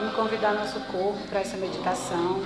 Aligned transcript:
Vamos 0.00 0.14
convidar 0.14 0.54
nosso 0.54 0.80
corpo 0.80 1.18
para 1.28 1.40
essa 1.40 1.58
meditação. 1.58 2.42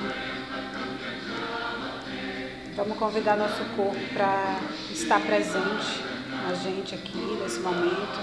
Vamos 2.74 2.98
convidar 2.98 3.36
nosso 3.36 3.62
corpo 3.76 4.00
para 4.12 4.58
estar 4.90 5.20
presente 5.20 6.02
na 6.42 6.52
gente 6.52 6.96
aqui 6.96 7.38
nesse 7.40 7.60
momento. 7.60 8.18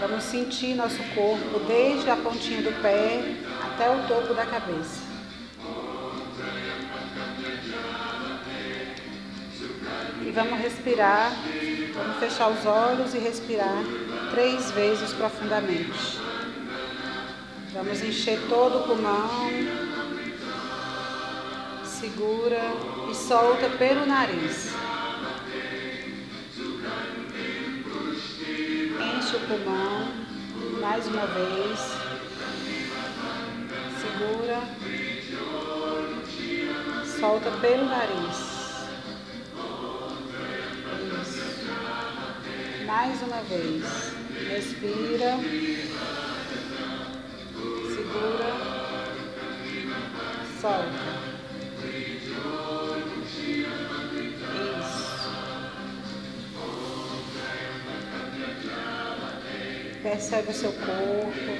Vamos 0.00 0.24
sentir 0.24 0.74
nosso 0.74 0.98
corpo 1.14 1.60
desde 1.68 2.10
a 2.10 2.16
pontinha 2.16 2.62
do 2.62 2.82
pé 2.82 3.22
até 3.64 3.88
o 3.88 4.08
topo 4.08 4.34
da 4.34 4.44
cabeça. 4.44 5.00
E 10.26 10.32
vamos 10.32 10.58
respirar, 10.58 11.30
vamos 11.94 12.16
fechar 12.18 12.48
os 12.48 12.66
olhos 12.66 13.14
e 13.14 13.18
respirar 13.18 13.84
três 14.32 14.72
vezes 14.72 15.12
profundamente. 15.12 16.27
Vamos 17.78 18.02
encher 18.02 18.40
todo 18.48 18.78
o 18.78 18.82
pulmão, 18.88 19.30
segura 21.84 22.72
e 23.08 23.14
solta 23.14 23.70
pelo 23.70 24.04
nariz. 24.04 24.74
Enche 28.98 29.36
o 29.36 29.40
pulmão 29.46 30.08
mais 30.80 31.06
uma 31.06 31.24
vez. 31.26 31.78
Segura. 34.00 34.58
Solta 37.06 37.52
pelo 37.60 37.84
nariz. 37.84 38.88
Mais 42.84 43.22
uma 43.22 43.40
vez. 43.42 43.84
Respira. 44.50 45.38
Isso. 54.78 55.30
Percebe 60.02 60.50
o 60.50 60.54
seu 60.54 60.72
corpo. 60.72 61.52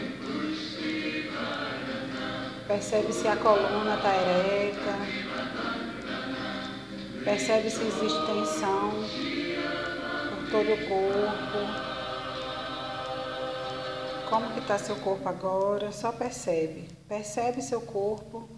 Percebe 2.66 3.12
se 3.12 3.28
a 3.28 3.36
coluna 3.36 3.96
está 3.96 4.14
ereta. 4.14 4.98
Percebe 7.24 7.70
se 7.70 7.82
existe 7.82 8.26
tensão 8.26 8.92
todo 10.50 10.72
o 10.72 10.88
corpo. 10.88 11.58
Como 14.28 14.50
que 14.52 14.60
está 14.60 14.78
seu 14.78 14.96
corpo 14.96 15.26
agora? 15.28 15.90
Só 15.92 16.12
percebe. 16.12 16.88
Percebe 17.08 17.62
seu 17.62 17.80
corpo 17.80 18.57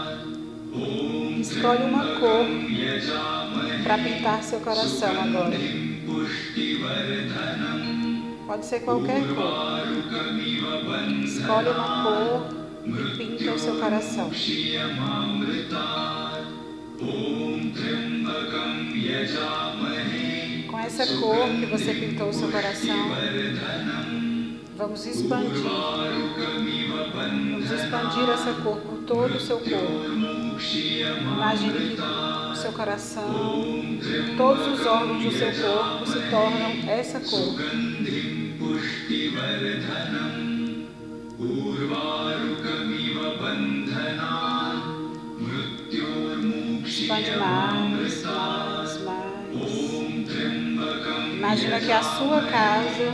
Escolhe 1.41 1.83
uma 1.85 2.19
cor 2.19 2.45
para 3.83 3.97
pintar 3.97 4.43
seu 4.43 4.59
coração 4.59 5.09
agora. 5.09 5.57
Pode 8.45 8.65
ser 8.65 8.81
qualquer 8.81 9.21
cor. 9.33 9.81
Escolhe 11.23 11.69
uma 11.69 12.03
cor 12.03 12.47
e 12.85 13.17
pinta 13.17 13.53
o 13.53 13.59
seu 13.59 13.75
coração. 13.79 14.29
Com 20.69 20.79
essa 20.79 21.07
cor 21.19 21.49
que 21.59 21.65
você 21.65 21.93
pintou 21.95 22.29
o 22.29 22.33
seu 22.33 22.51
coração, 22.51 23.09
vamos 24.77 25.05
expandir. 25.07 25.63
Vamos 27.13 27.71
expandir 27.71 28.29
essa 28.29 28.53
cor 28.61 28.77
por 28.77 28.99
todo 29.07 29.35
o 29.35 29.39
seu 29.39 29.57
corpo. 29.57 30.30
Imagine 30.61 31.95
que 31.95 32.01
o 32.01 32.55
seu 32.55 32.71
coração, 32.71 33.27
todos 34.37 34.79
os 34.79 34.85
órgãos 34.85 35.23
do 35.23 35.31
seu 35.31 35.51
corpo 35.51 36.05
se 36.05 36.19
tornam 36.29 36.71
essa 36.87 37.19
cor. 37.19 37.55
Mais, 47.07 47.27
mais, 48.23 49.03
mais. 49.03 49.31
Imagina 51.37 51.79
que 51.79 51.91
a 51.91 52.03
sua 52.03 52.41
casa 52.43 53.13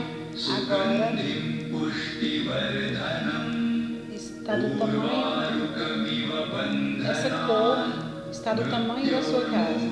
agora 0.58 1.16
está 4.48 4.56
do 4.56 4.78
tamanho, 4.78 5.76
essa 7.06 7.30
cor 7.46 7.78
está 8.32 8.54
do 8.54 8.64
tamanho 8.70 9.12
da 9.12 9.22
sua 9.22 9.42
casa. 9.42 9.86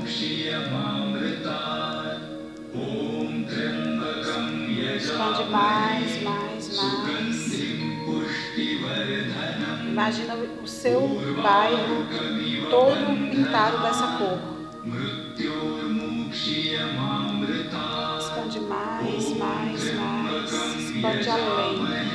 Expande 4.96 5.44
mais, 5.52 6.24
mais, 6.24 6.78
mais. 6.78 6.80
Imagina 9.90 10.36
o 10.64 10.68
seu 10.68 11.02
bairro 11.44 12.08
todo 12.70 13.30
pintado 13.30 13.82
dessa 13.82 14.08
cor. 14.18 14.40
Expande 18.20 18.60
mais, 18.62 19.38
mais, 19.38 19.94
mais. 19.96 20.54
Expande 20.80 21.30
além. 21.30 22.06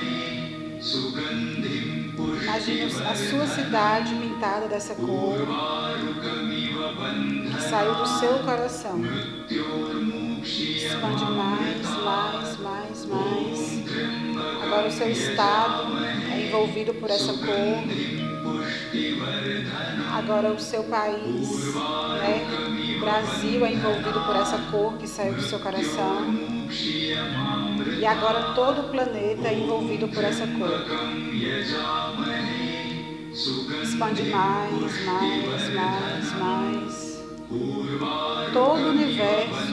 A 2.53 3.15
sua 3.15 3.47
cidade 3.47 4.13
pintada 4.17 4.67
dessa 4.67 4.97
cor 4.97 5.39
que 7.55 7.63
saiu 7.63 7.95
do 7.95 8.07
seu 8.07 8.39
coração. 8.41 9.01
Expande 10.43 11.25
mais, 11.27 11.87
mais, 12.03 12.59
mais, 12.59 13.07
mais. 13.07 13.83
Agora 14.65 14.89
o 14.89 14.91
seu 14.91 15.11
estado 15.11 15.97
é 16.33 16.49
envolvido 16.49 16.93
por 16.95 17.09
essa 17.09 17.33
cor. 17.35 18.20
Agora 20.13 20.53
o 20.53 20.59
seu 20.59 20.85
país, 20.85 21.75
né? 21.75 22.47
O 22.97 23.01
Brasil 23.01 23.65
é 23.65 23.73
envolvido 23.73 24.21
por 24.21 24.37
essa 24.37 24.59
cor 24.71 24.99
que 24.99 25.07
saiu 25.07 25.35
do 25.35 25.43
seu 25.43 25.59
coração. 25.59 26.27
E 27.99 28.07
agora 28.07 28.55
todo 28.55 28.81
o 28.83 28.91
planeta 28.91 29.49
é 29.49 29.59
envolvido 29.59 30.09
por 30.09 30.23
essa 30.23 30.47
cor. 30.47 30.87
Expande 33.83 34.25
mais, 34.25 35.05
mais, 35.05 35.75
mais, 35.75 36.33
mais. 36.39 37.21
Todo 38.53 38.81
o 38.81 38.91
universo, 38.91 39.73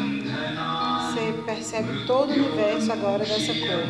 você 1.02 1.34
percebe 1.46 2.06
todo 2.06 2.30
o 2.30 2.34
universo 2.34 2.92
agora 2.92 3.26
dessa 3.26 3.54
cor. 3.54 3.84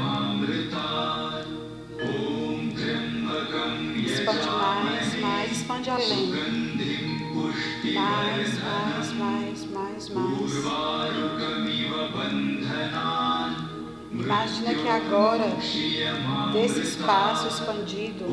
Expande 4.05 4.47
mais, 4.47 4.66
expande 5.67 5.89
além. 5.89 6.31
Mais, 7.93 8.59
mais, 8.63 9.13
mais, 9.13 9.65
mais, 9.65 10.09
mais. 10.09 10.53
Imagina 14.13 14.73
que 14.73 14.87
agora, 14.87 15.57
desse 16.53 16.79
espaço 16.79 17.47
expandido, 17.49 18.25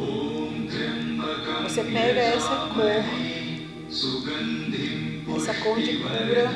você 1.64 1.82
pega 1.82 2.20
essa 2.20 2.70
cor, 2.72 3.04
essa 5.36 5.54
cor 5.54 5.78
de 5.80 5.96
cura, 5.96 6.50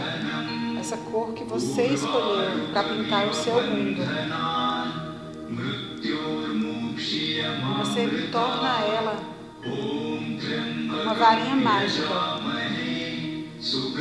essa 0.78 0.96
cor 0.96 1.32
que 1.32 1.42
você 1.42 1.86
escolheu 1.88 2.68
para 2.72 2.84
pintar 2.84 3.26
o 3.26 3.34
seu 3.34 3.54
mundo. 3.54 4.02
Você 7.80 8.28
torna 8.30 8.80
ela 8.84 9.37
uma 11.02 11.14
varinha 11.14 11.56
mágica. 11.56 12.08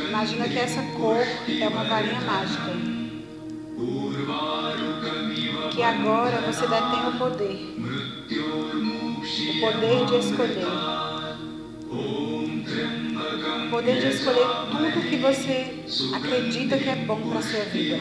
Imagina 0.08 0.48
que 0.48 0.58
essa 0.58 0.82
cor 0.96 1.16
é 1.16 1.68
uma 1.68 1.84
varinha 1.84 2.20
mágica. 2.20 2.98
que 5.70 5.82
agora 5.82 6.40
você 6.40 6.66
detém 6.66 7.06
o 7.08 7.18
poder. 7.18 7.76
O 9.48 9.60
poder 9.60 10.06
de 10.06 10.16
escolher. 10.16 10.66
O 13.66 13.70
poder 13.70 14.00
de 14.00 14.06
escolher 14.08 14.46
tudo 14.70 15.08
que 15.08 15.16
você 15.16 15.84
acredita 16.14 16.78
que 16.78 16.88
é 16.88 16.96
bom 16.96 17.20
para 17.28 17.38
a 17.38 17.42
sua 17.42 17.64
vida. 17.66 17.96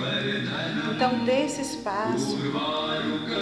Então, 0.96 1.24
desse 1.25 1.62
espaço, 1.62 2.38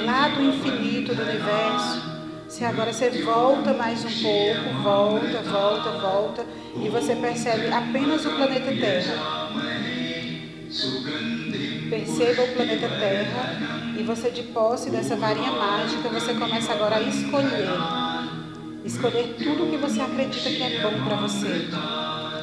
lá 0.06 0.28
do 0.30 0.42
infinito 0.44 1.16
do 1.16 1.22
universo, 1.22 2.15
se 2.56 2.64
agora 2.64 2.94
você 2.94 3.10
volta 3.22 3.74
mais 3.74 4.00
um 4.06 4.22
pouco, 4.24 4.82
volta, 4.82 5.42
volta, 5.42 5.92
volta, 6.00 6.46
e 6.82 6.88
você 6.88 7.14
percebe 7.14 7.68
apenas 7.68 8.26
o 8.26 8.30
planeta 8.30 8.72
Terra. 8.72 9.50
Perceba 11.90 12.44
o 12.44 12.48
planeta 12.54 12.88
Terra 12.88 13.60
e 14.00 14.04
você 14.04 14.32
de 14.32 14.44
posse 14.44 14.90
dessa 14.90 15.18
varinha 15.18 15.52
mágica, 15.52 16.08
você 16.08 16.34
começa 16.34 16.72
agora 16.72 16.96
a 16.96 17.02
escolher. 17.02 17.68
Escolher 18.86 19.36
tudo 19.38 19.66
o 19.66 19.70
que 19.72 19.76
você 19.76 20.00
acredita 20.00 20.50
que 20.50 20.64
é 20.64 20.82
bom 20.82 21.04
para 21.04 21.18
você. 21.18 21.68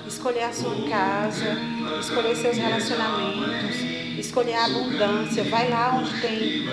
Escolher 0.06 0.43
a 0.43 0.53
sua 0.53 0.91
casa, 0.91 1.56
escolher 1.99 2.37
seus 2.37 2.59
relacionamentos, 2.59 3.81
escolher 4.19 4.56
a 4.56 4.67
abundância. 4.67 5.43
Vai 5.44 5.70
lá 5.70 5.94
onde 5.94 6.20
tem 6.20 6.69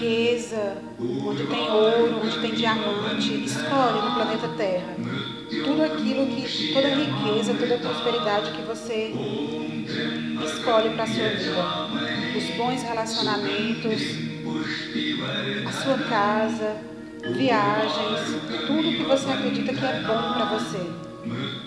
riqueza, 0.00 0.78
onde 0.98 1.46
tem 1.46 1.70
ouro, 1.70 2.20
onde 2.24 2.40
tem 2.40 2.52
diamante. 2.52 3.44
Escolhe 3.44 4.00
no 4.02 4.14
planeta 4.14 4.48
Terra 4.56 4.96
tudo 5.64 5.82
aquilo 5.82 6.26
que, 6.26 6.72
toda 6.72 6.88
riqueza, 6.88 7.54
toda 7.54 7.78
prosperidade 7.78 8.52
que 8.52 8.62
você 8.62 9.12
escolhe 10.44 10.90
para 10.90 11.04
a 11.04 11.06
sua 11.06 11.28
vida. 11.28 12.38
Os 12.38 12.56
bons 12.56 12.82
relacionamentos, 12.82 14.02
a 15.66 15.72
sua 15.72 15.98
casa, 16.08 16.76
viagens, 17.36 18.66
tudo 18.66 18.82
que 18.82 19.02
você 19.02 19.30
acredita 19.30 19.74
que 19.74 19.84
é 19.84 20.00
bom 20.00 20.32
para 20.34 20.44
você. 20.46 20.90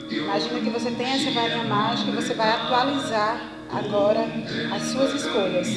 Imagina 0.09 0.59
que 0.59 0.69
você 0.69 0.91
tem 0.91 1.05
essa 1.05 1.31
varinha 1.31 1.63
mágica 1.65 2.09
e 2.09 2.15
você 2.15 2.33
vai 2.33 2.49
atualizar 2.49 3.52
agora 3.73 4.25
as 4.73 4.83
suas 4.83 5.13
escolhas. 5.13 5.67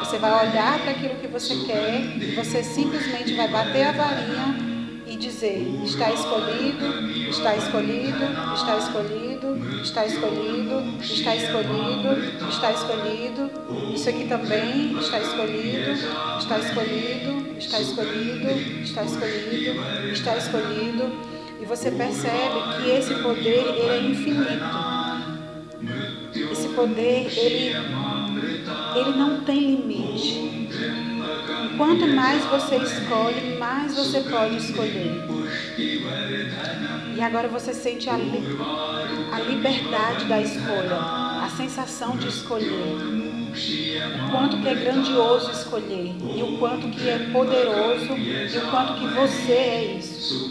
Você 0.00 0.18
vai 0.18 0.48
olhar 0.48 0.78
para 0.80 0.90
aquilo 0.92 1.14
que 1.16 1.28
você 1.28 1.54
quer 1.66 2.00
e 2.16 2.34
você 2.34 2.62
simplesmente 2.62 3.34
vai 3.34 3.48
bater 3.48 3.86
a 3.86 3.92
varinha 3.92 4.74
e 5.06 5.16
dizer: 5.16 5.66
está 5.84 6.10
escolhido, 6.12 7.28
está 7.28 7.56
escolhido, 7.56 8.24
está 8.54 8.76
escolhido, 8.76 9.82
está 9.82 10.06
escolhido, 10.06 11.02
está 11.02 11.36
escolhido, 11.36 12.48
está 12.48 12.72
escolhido. 12.72 13.50
Isso 13.94 14.08
aqui 14.08 14.26
também 14.26 14.98
está 14.98 15.20
escolhido, 15.20 15.92
está 16.38 16.58
escolhido, 16.58 17.58
está 17.58 17.80
escolhido, 17.80 18.82
está 18.82 19.02
escolhido, 19.04 20.12
está 20.12 20.36
escolhido. 20.36 21.34
E 21.60 21.66
você 21.66 21.90
percebe 21.90 22.82
que 22.82 22.90
esse 22.90 23.14
poder 23.22 23.64
ele 23.78 23.88
é 23.88 24.10
infinito. 24.10 24.93
Poder 26.74 27.26
ele 27.38 27.74
ele 28.96 29.16
não 29.16 29.40
tem 29.40 29.76
limite. 29.76 30.68
Quanto 31.76 32.06
mais 32.06 32.44
você 32.44 32.76
escolhe, 32.76 33.56
mais 33.58 33.94
você 33.94 34.20
pode 34.20 34.56
escolher. 34.56 35.24
E 37.16 37.20
agora 37.20 37.48
você 37.48 37.74
sente 37.74 38.08
a, 38.08 38.16
li 38.16 38.42
a 39.32 39.40
liberdade 39.40 40.24
da 40.26 40.40
escolha, 40.40 40.96
a 40.96 41.50
sensação 41.56 42.16
de 42.16 42.28
escolher. 42.28 43.24
O 44.26 44.30
quanto 44.30 44.60
que 44.60 44.68
é 44.68 44.74
grandioso 44.74 45.50
escolher, 45.50 46.14
e 46.36 46.42
o 46.42 46.58
quanto 46.58 46.88
que 46.88 47.08
é 47.08 47.18
poderoso, 47.32 48.16
e 48.16 48.58
o 48.58 48.70
quanto 48.70 48.94
que 48.94 49.06
você 49.14 49.52
é 49.52 49.96
isso. 49.98 50.50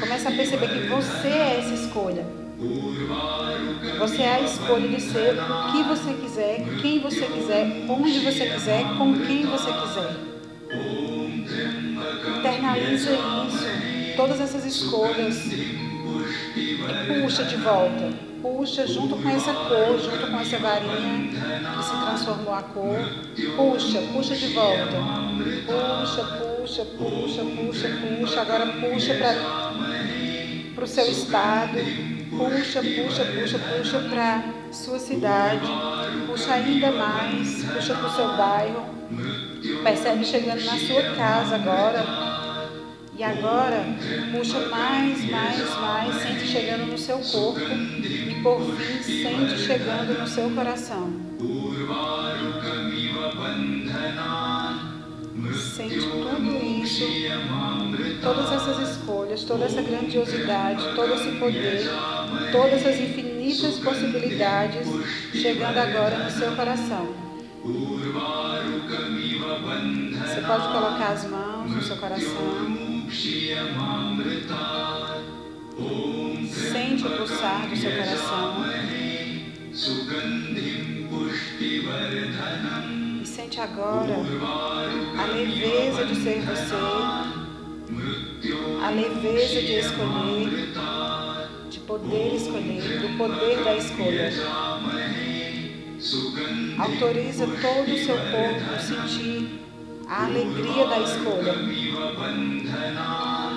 Começa 0.00 0.28
a 0.28 0.32
perceber 0.32 0.68
que 0.68 0.88
você 0.88 1.28
é 1.28 1.58
essa 1.58 1.74
escolha. 1.74 2.47
Você 4.00 4.22
é 4.22 4.34
a 4.34 4.40
escolha 4.40 4.88
de 4.88 5.00
ser 5.00 5.36
o 5.38 5.72
que 5.72 5.82
você 5.84 6.12
quiser, 6.14 6.64
quem 6.82 6.98
você 6.98 7.24
quiser, 7.26 7.86
onde 7.88 8.18
você 8.18 8.50
quiser, 8.50 8.82
com 8.98 9.14
quem 9.20 9.46
você 9.46 9.70
quiser. 9.72 10.16
Internaliza 12.36 13.12
isso, 13.12 14.16
todas 14.16 14.40
essas 14.40 14.66
escolhas. 14.66 15.52
E 16.56 16.78
puxa 17.22 17.44
de 17.44 17.56
volta. 17.56 18.12
Puxa 18.42 18.86
junto 18.88 19.16
com 19.16 19.28
essa 19.28 19.52
cor, 19.52 19.98
junto 20.00 20.26
com 20.28 20.40
essa 20.40 20.58
varinha 20.58 21.28
que 21.76 21.84
se 21.84 21.90
transformou 21.90 22.54
a 22.54 22.62
cor. 22.62 22.98
Puxa, 23.56 24.00
puxa 24.12 24.34
de 24.34 24.48
volta. 24.48 24.96
Puxa, 25.64 26.24
puxa, 26.24 26.84
puxa, 26.84 27.42
puxa, 27.44 27.88
puxa. 27.88 28.40
Agora 28.40 28.66
puxa 28.66 29.14
para 30.74 30.84
o 30.84 30.88
seu 30.88 31.08
estado 31.08 32.17
puxa, 32.38 32.80
puxa, 32.80 33.24
puxa, 33.24 33.58
puxa 33.58 33.98
para 34.08 34.44
sua 34.70 34.98
cidade, 34.98 35.66
puxa 36.26 36.54
ainda 36.54 36.92
mais, 36.92 37.64
puxa 37.64 37.94
para 37.94 38.06
o 38.06 38.14
seu 38.14 38.36
bairro, 38.36 38.86
percebe 39.82 40.24
chegando 40.24 40.64
na 40.64 40.78
sua 40.78 41.02
casa 41.16 41.56
agora. 41.56 42.28
E 43.18 43.24
agora, 43.24 43.84
puxa 44.30 44.60
mais, 44.68 45.28
mais, 45.28 45.80
mais, 45.80 46.14
sente 46.22 46.46
chegando 46.46 46.86
no 46.86 46.96
seu 46.96 47.18
corpo 47.18 47.60
e 47.60 48.40
por 48.44 48.60
fim 48.76 49.02
sente 49.02 49.58
chegando 49.58 50.20
no 50.20 50.26
seu 50.28 50.48
coração. 50.50 51.12
Sente 55.52 56.00
tudo 56.00 56.64
isso, 56.64 56.67
todas 58.22 58.52
essas 58.52 58.90
escolhas, 58.90 59.44
toda 59.44 59.64
essa 59.64 59.82
grandiosidade, 59.82 60.82
todo 60.94 61.14
esse 61.14 61.32
poder, 61.38 61.88
todas 62.52 62.86
as 62.86 62.98
infinitas 62.98 63.78
possibilidades 63.78 64.86
chegando 65.32 65.78
agora 65.78 66.24
no 66.24 66.30
seu 66.30 66.52
coração. 66.56 67.14
Você 70.26 70.40
pode 70.40 70.68
colocar 70.68 71.12
as 71.12 71.28
mãos 71.28 71.70
no 71.70 71.82
seu 71.82 71.96
coração. 71.96 72.78
Sente 76.50 77.06
o 77.06 77.10
pulsar 77.16 77.68
do 77.68 77.76
seu 77.76 77.90
coração. 77.92 78.64
Sente 83.48 83.60
agora 83.62 84.14
a 85.16 85.26
leveza 85.32 86.04
de 86.04 86.16
ser 86.16 86.42
você, 86.42 86.74
a 88.84 88.90
leveza 88.90 89.62
de 89.62 89.72
escolher, 89.72 90.68
de 91.70 91.80
poder 91.80 92.34
escolher, 92.34 93.00
do 93.00 93.16
poder 93.16 93.64
da 93.64 93.74
escolha. 93.74 94.30
Autoriza 96.78 97.46
todo 97.46 97.90
o 97.90 97.98
seu 97.98 98.16
corpo 98.16 98.74
a 98.74 98.78
sentir 98.80 99.60
a 100.06 100.26
alegria 100.26 100.86
da 100.86 100.98
escolha. 100.98 101.54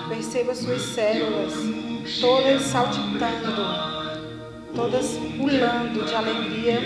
Perceba 0.07 0.55
suas 0.55 0.81
células 0.83 1.53
todas 2.21 2.61
saltitando 2.61 4.00
todas 4.75 5.17
pulando 5.37 6.05
de 6.05 6.15
alegria, 6.15 6.79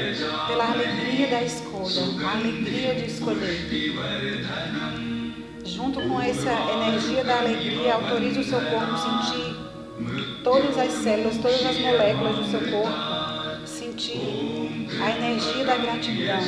pela 0.47 0.71
alegria 0.71 1.27
da 1.27 1.43
escolha, 1.43 2.01
a 2.25 2.31
alegria 2.31 2.95
de 2.95 3.05
escolher. 3.05 3.67
Junto 5.63 6.01
com 6.01 6.21
essa 6.21 6.51
energia 6.51 7.23
da 7.23 7.39
alegria, 7.39 7.95
autorize 7.95 8.39
o 8.39 8.43
seu 8.43 8.59
corpo 8.61 8.93
a 8.93 8.97
sentir 8.97 10.43
todas 10.43 10.77
as 10.77 10.91
células, 10.91 11.37
todas 11.37 11.65
as 11.65 11.77
moléculas 11.79 12.35
do 12.37 12.51
seu 12.51 12.59
corpo, 12.71 13.67
sentir 13.67 14.87
a 15.01 15.11
energia 15.11 15.65
da 15.65 15.77
gratidão. 15.77 16.39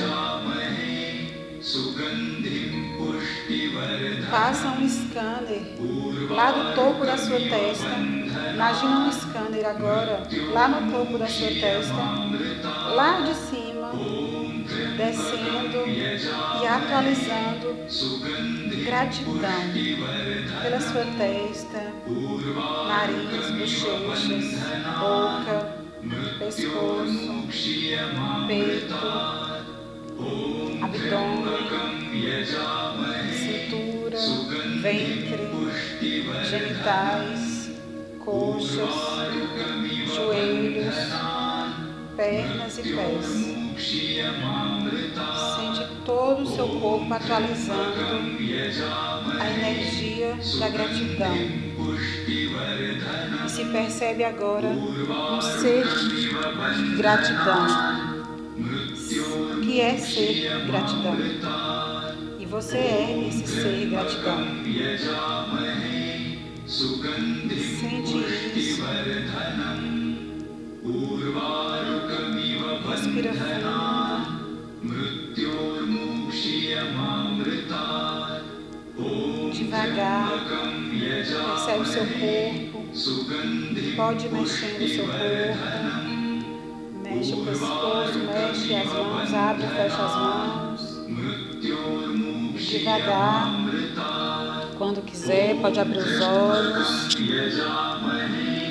Faça 4.30 4.68
um 4.68 4.88
scanner 4.88 5.62
lá 6.30 6.52
do 6.52 6.76
topo 6.76 7.06
da 7.06 7.18
sua 7.18 7.40
testa. 7.40 8.27
Imagina 8.54 9.00
um 9.00 9.12
scanner 9.12 9.66
agora, 9.66 10.24
lá 10.54 10.68
no 10.68 10.92
topo 10.92 11.18
da 11.18 11.28
sua 11.28 11.48
testa, 11.48 11.94
lá 12.96 13.22
de 13.22 13.34
cima, 13.36 13.92
descendo 14.98 15.88
e 15.88 16.68
atualizando 16.68 17.76
gratidão 18.86 19.42
pela 20.62 20.80
sua 20.80 21.06
testa, 21.18 21.94
nariz, 22.88 23.52
bochechas, 23.52 24.60
boca, 25.00 25.78
pescoço, 26.40 27.48
peito, 28.48 28.96
abdômen, 30.82 31.68
cintura, 33.34 34.20
ventre, 34.82 35.48
genitais, 36.50 37.57
coxas, 38.28 38.90
joelhos, 40.14 40.96
pernas 42.18 42.78
e 42.78 42.84
pés. 42.84 43.26
Sente 45.56 45.88
todo 46.06 46.42
o 46.42 46.46
seu 46.46 46.68
corpo 46.68 47.14
atualizando 47.14 47.94
a 49.40 49.50
energia 49.50 50.38
da 50.60 50.68
gratidão. 50.68 51.36
E 53.46 53.50
se 53.50 53.64
percebe 53.64 54.26
agora 54.26 54.68
um 54.68 55.42
ser 55.42 55.86
gratidão. 56.98 57.66
Que 59.64 59.80
é 59.80 59.98
ser 59.98 60.66
gratidão? 60.66 61.16
E 62.38 62.46
você 62.46 62.78
é 62.78 63.28
esse 63.30 63.48
ser 63.48 63.86
gratidão. 63.90 64.48
Devagar. 79.54 80.30
Percebe 81.56 81.80
o 81.80 81.86
seu 81.86 82.06
corpo. 82.06 82.84
Pode 83.96 84.26
ir 84.26 84.32
mexendo 84.34 84.82
o 84.84 84.88
seu 84.90 85.06
corpo. 85.06 85.58
Mexe 87.02 87.34
o 87.34 87.46
pescoço, 87.46 88.20
mexe 88.20 88.76
as 88.76 88.94
mãos, 88.94 89.34
abre 89.34 89.64
e 89.64 89.70
fecha 89.70 90.06
as 90.06 90.16
mãos. 90.18 90.82
Devagar. 92.60 93.67
Quando 94.78 95.02
quiser, 95.02 95.56
pode 95.60 95.80
abrir 95.80 95.98
os 95.98 96.22
olhos. 96.22 97.16